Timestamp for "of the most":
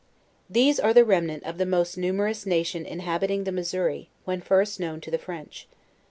1.43-1.95